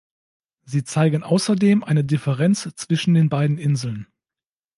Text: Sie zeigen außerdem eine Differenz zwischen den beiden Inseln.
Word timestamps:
Sie 0.65 0.83
zeigen 0.83 1.21
außerdem 1.21 1.83
eine 1.83 2.03
Differenz 2.03 2.67
zwischen 2.75 3.13
den 3.13 3.29
beiden 3.29 3.59
Inseln. 3.59 4.07